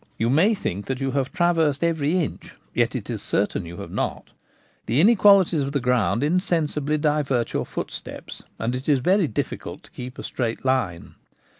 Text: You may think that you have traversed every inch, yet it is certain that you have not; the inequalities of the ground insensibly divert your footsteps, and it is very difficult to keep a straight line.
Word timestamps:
You 0.17 0.31
may 0.31 0.55
think 0.55 0.87
that 0.87 0.99
you 0.99 1.11
have 1.11 1.31
traversed 1.31 1.83
every 1.83 2.17
inch, 2.17 2.55
yet 2.73 2.95
it 2.95 3.07
is 3.07 3.21
certain 3.21 3.61
that 3.61 3.67
you 3.67 3.77
have 3.77 3.91
not; 3.91 4.31
the 4.87 4.99
inequalities 4.99 5.61
of 5.61 5.73
the 5.73 5.79
ground 5.79 6.23
insensibly 6.23 6.97
divert 6.97 7.53
your 7.53 7.67
footsteps, 7.67 8.41
and 8.57 8.73
it 8.73 8.89
is 8.89 8.97
very 8.97 9.27
difficult 9.27 9.83
to 9.83 9.91
keep 9.91 10.17
a 10.17 10.23
straight 10.23 10.65
line. 10.65 11.13